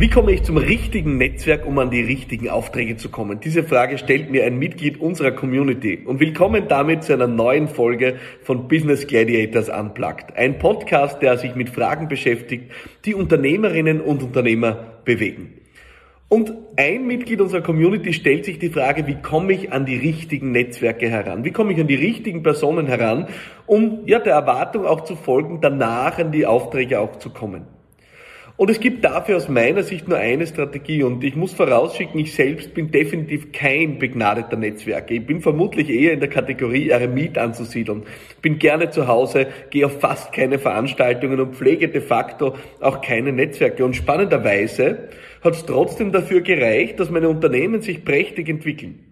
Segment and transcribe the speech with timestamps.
[0.00, 3.40] Wie komme ich zum richtigen Netzwerk, um an die richtigen Aufträge zu kommen?
[3.40, 5.98] Diese Frage stellt mir ein Mitglied unserer Community.
[6.04, 8.14] Und willkommen damit zu einer neuen Folge
[8.44, 10.36] von Business Gladiators Unplugged.
[10.36, 12.70] Ein Podcast, der sich mit Fragen beschäftigt,
[13.04, 15.54] die Unternehmerinnen und Unternehmer bewegen.
[16.28, 20.52] Und ein Mitglied unserer Community stellt sich die Frage, wie komme ich an die richtigen
[20.52, 21.44] Netzwerke heran?
[21.44, 23.26] Wie komme ich an die richtigen Personen heran,
[23.66, 27.77] um ja der Erwartung auch zu folgen, danach an die Aufträge auch zu kommen?
[28.58, 32.34] Und es gibt dafür aus meiner Sicht nur eine Strategie und ich muss vorausschicken, ich
[32.34, 35.12] selbst bin definitiv kein begnadeter Netzwerker.
[35.14, 38.02] Ich bin vermutlich eher in der Kategorie Eremit anzusiedeln.
[38.42, 43.32] Bin gerne zu Hause, gehe auf fast keine Veranstaltungen und pflege de facto auch keine
[43.32, 43.84] Netzwerke.
[43.84, 45.08] Und spannenderweise
[45.40, 49.04] hat es trotzdem dafür gereicht, dass meine Unternehmen sich prächtig entwickeln.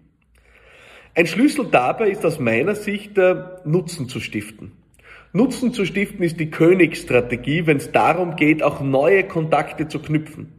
[1.15, 4.73] Ein Schlüssel dabei ist aus meiner Sicht der Nutzen zu stiften.
[5.37, 10.51] Nutzen zu stiften ist die Königsstrategie, wenn es darum geht, auch neue Kontakte zu knüpfen.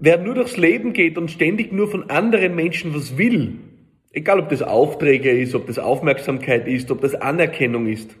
[0.00, 3.60] Wer nur durchs Leben geht und ständig nur von anderen Menschen was will,
[4.10, 8.16] egal ob das Aufträge ist, ob das Aufmerksamkeit ist, ob das Anerkennung ist,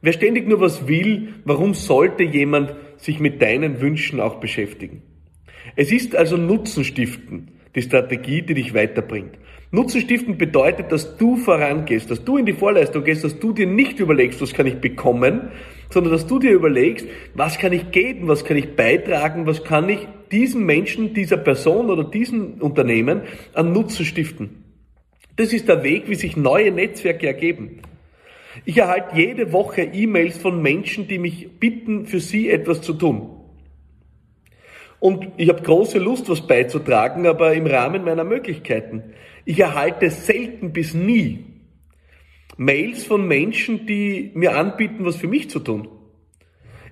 [0.00, 5.02] wer ständig nur was will, warum sollte jemand sich mit deinen Wünschen auch beschäftigen?
[5.76, 9.38] Es ist also Nutzen stiften, die Strategie, die dich weiterbringt.
[9.72, 13.66] Nutzen stiften bedeutet, dass du vorangehst, dass du in die Vorleistung gehst, dass du dir
[13.66, 15.50] nicht überlegst, was kann ich bekommen,
[15.90, 19.88] sondern dass du dir überlegst, was kann ich geben, was kann ich beitragen, was kann
[19.88, 23.22] ich diesem Menschen, dieser Person oder diesem Unternehmen
[23.54, 24.64] an Nutzen stiften.
[25.36, 27.80] Das ist der Weg, wie sich neue Netzwerke ergeben.
[28.64, 33.39] Ich erhalte jede Woche E-Mails von Menschen, die mich bitten, für sie etwas zu tun.
[35.00, 39.14] Und ich habe große Lust, was beizutragen, aber im Rahmen meiner Möglichkeiten.
[39.46, 41.46] Ich erhalte selten bis nie
[42.58, 45.88] Mails von Menschen, die mir anbieten, was für mich zu tun.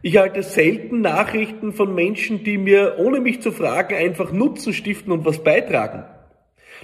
[0.01, 5.13] Ich erhalte selten Nachrichten von Menschen, die mir, ohne mich zu fragen, einfach Nutzen stiften
[5.13, 6.05] und was beitragen.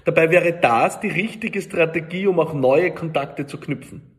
[0.05, 4.14] Dabei wäre das die richtige Strategie, um auch neue Kontakte zu knüpfen.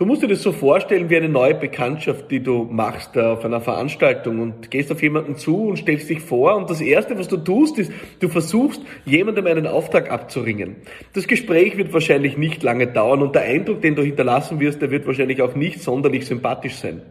[0.00, 3.44] Du musst dir das so vorstellen wie eine neue Bekanntschaft, die du machst äh, auf
[3.44, 7.28] einer Veranstaltung und gehst auf jemanden zu und stellst dich vor und das erste, was
[7.28, 10.76] du tust, ist, du versuchst, jemandem einen Auftrag abzuringen.
[11.12, 14.90] Das Gespräch wird wahrscheinlich nicht lange dauern und der Eindruck, den du hinterlassen wirst, der
[14.90, 17.02] wird wahrscheinlich auch nicht sonderlich sympathisch sein.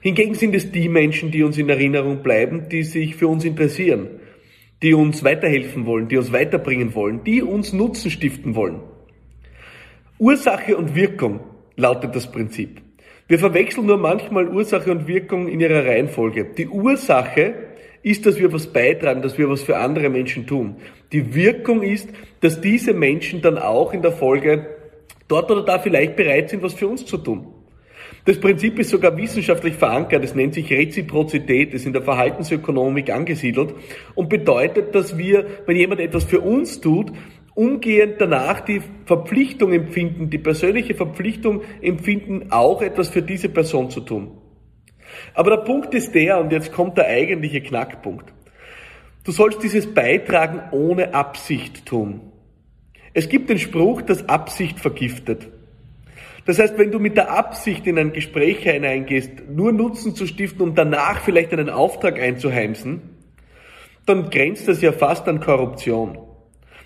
[0.00, 4.08] Hingegen sind es die Menschen, die uns in Erinnerung bleiben, die sich für uns interessieren,
[4.82, 8.80] die uns weiterhelfen wollen, die uns weiterbringen wollen, die uns Nutzen stiften wollen.
[10.18, 12.80] Ursache und Wirkung lautet das Prinzip.
[13.26, 16.44] Wir verwechseln nur manchmal Ursache und Wirkung in ihrer Reihenfolge.
[16.56, 17.54] Die Ursache
[18.02, 20.76] ist, dass wir was beitragen, dass wir was für andere Menschen tun.
[21.12, 22.08] Die Wirkung ist,
[22.40, 24.66] dass diese Menschen dann auch in der Folge
[25.26, 27.46] dort oder da vielleicht bereit sind, was für uns zu tun.
[28.26, 30.24] Das Prinzip ist sogar wissenschaftlich verankert.
[30.24, 33.74] Es nennt sich Reziprozität, ist in der Verhaltensökonomik angesiedelt
[34.14, 37.12] und bedeutet, dass wir, wenn jemand etwas für uns tut,
[37.54, 44.00] umgehend danach die Verpflichtung empfinden, die persönliche Verpflichtung empfinden, auch etwas für diese Person zu
[44.00, 44.38] tun.
[45.34, 48.32] Aber der Punkt ist der, und jetzt kommt der eigentliche Knackpunkt.
[49.24, 52.20] Du sollst dieses Beitragen ohne Absicht tun.
[53.14, 55.48] Es gibt den Spruch, dass Absicht vergiftet.
[56.46, 60.60] Das heißt, wenn du mit der Absicht in ein Gespräch hineingehst, nur Nutzen zu stiften,
[60.60, 63.00] um danach vielleicht einen Auftrag einzuheimsen,
[64.04, 66.18] dann grenzt das ja fast an Korruption.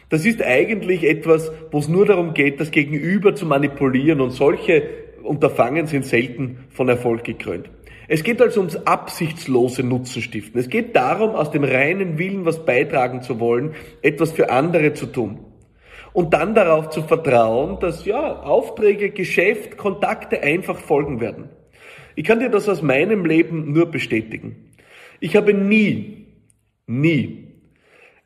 [0.09, 4.83] Das ist eigentlich etwas, wo es nur darum geht, das Gegenüber zu manipulieren und solche
[5.23, 7.69] Unterfangen sind selten von Erfolg gekrönt.
[8.11, 10.59] Es geht also ums absichtslose Nutzenstiften.
[10.59, 15.07] Es geht darum, aus dem reinen Willen was beitragen zu wollen, etwas für andere zu
[15.07, 15.41] tun.
[16.15, 21.51] Und dann darauf zu vertrauen, dass ja, Aufträge, Geschäft, Kontakte einfach folgen werden.
[22.17, 24.73] Ich kann dir das aus meinem Leben nur bestätigen.
[25.21, 26.27] Ich habe nie,
[26.87, 27.48] nie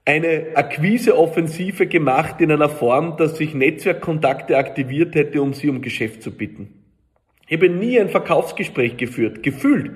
[0.04, 6.22] eine Akquiseoffensive gemacht in einer Form, dass ich Netzwerkkontakte aktiviert hätte, um sie um Geschäft
[6.22, 6.82] zu bitten.
[7.46, 9.92] Ich habe nie ein Verkaufsgespräch geführt, gefühlt.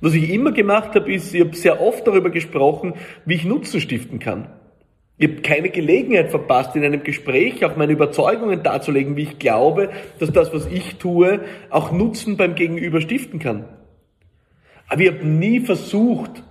[0.00, 2.94] Was ich immer gemacht habe, ist, ich habe sehr oft darüber gesprochen,
[3.24, 4.48] wie ich Nutzen stiften kann.
[5.18, 9.90] Ich habe keine Gelegenheit verpasst, in einem Gespräch auch meine Überzeugungen darzulegen, wie ich glaube,
[10.18, 11.40] dass das, was ich tue,
[11.70, 13.68] auch Nutzen beim Gegenüber stiften kann.
[14.88, 16.42] Aber ich habe nie versucht,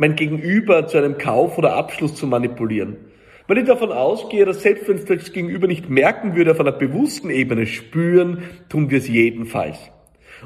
[0.00, 2.96] mein Gegenüber zu einem Kauf oder Abschluss zu manipulieren.
[3.46, 6.72] Weil ich davon ausgehe, dass selbst wenn es das Gegenüber nicht merken würde, auf einer
[6.72, 9.76] bewussten Ebene spüren, tun wir es jedenfalls.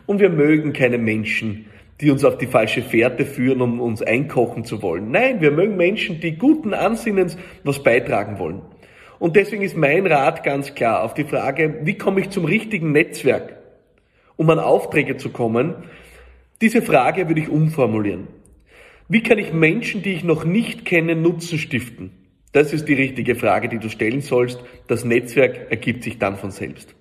[0.07, 1.67] Und wir mögen keine Menschen,
[2.01, 5.13] die uns auf die falsche Fährte führen, um uns einkochen zu wollen.
[5.13, 8.61] Nein, wir mögen Menschen, die guten Ansinnens was beitragen wollen.
[9.21, 12.91] Und deswegen ist mein Rat ganz klar auf die Frage, wie komme ich zum richtigen
[12.91, 13.57] Netzwerk,
[14.35, 15.77] um an Aufträge zu kommen?
[16.61, 18.27] Diese Frage würde ich umformulieren.
[19.07, 22.11] Wie kann ich Menschen, die ich noch nicht kenne, Nutzen stiften?
[22.53, 24.61] Das ist die richtige Frage, die du stellen sollst.
[24.87, 26.95] Das Netzwerk ergibt sich dann von selbst.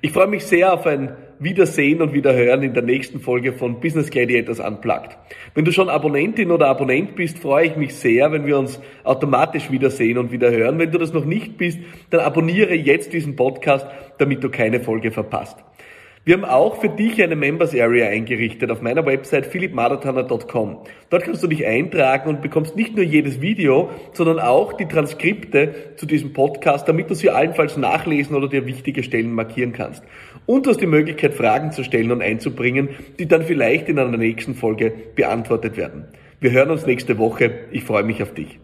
[0.00, 4.08] Ich freue mich sehr auf ein Wiedersehen und Wiederhören in der nächsten Folge von Business
[4.08, 5.18] Gladiators Unplugged.
[5.54, 9.70] Wenn du schon Abonnentin oder Abonnent bist, freue ich mich sehr, wenn wir uns automatisch
[9.70, 10.78] wiedersehen und wiederhören.
[10.78, 13.86] Wenn du das noch nicht bist, dann abonniere jetzt diesen Podcast,
[14.16, 15.58] damit du keine Folge verpasst.
[16.26, 20.78] Wir haben auch für dich eine Members Area eingerichtet auf meiner Website philippmadatana.com.
[21.10, 25.74] Dort kannst du dich eintragen und bekommst nicht nur jedes Video, sondern auch die Transkripte
[25.96, 30.02] zu diesem Podcast, damit du sie allenfalls nachlesen oder dir wichtige Stellen markieren kannst.
[30.46, 32.88] Und du hast die Möglichkeit, Fragen zu stellen und einzubringen,
[33.18, 36.06] die dann vielleicht in einer nächsten Folge beantwortet werden.
[36.40, 37.50] Wir hören uns nächste Woche.
[37.70, 38.58] Ich freue mich auf dich.